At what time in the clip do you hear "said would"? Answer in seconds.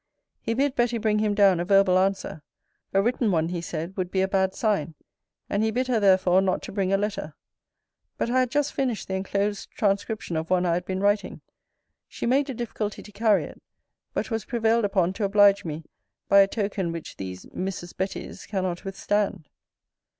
3.61-4.09